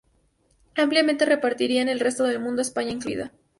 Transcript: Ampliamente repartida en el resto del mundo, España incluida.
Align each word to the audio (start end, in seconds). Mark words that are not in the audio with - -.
Ampliamente 0.77 1.27
repartida 1.27 1.79
en 1.79 1.87
el 1.87 1.99
resto 1.99 2.23
del 2.23 2.39
mundo, 2.39 2.63
España 2.63 2.89
incluida. 2.89 3.31